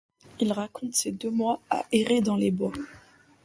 [0.39, 2.73] Il raconte ces deux mois à errer dans les bois.